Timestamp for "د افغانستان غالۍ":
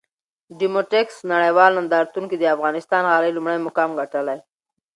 2.39-3.31